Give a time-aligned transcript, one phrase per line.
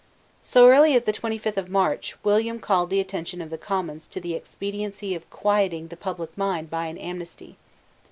[0.41, 4.07] So early as the twenty fifth of March, William called the attention of the Commons
[4.07, 7.55] to the expediency of quieting the public mind by an amnesty.